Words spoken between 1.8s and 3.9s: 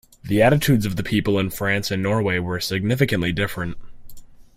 and Norway were significantly different.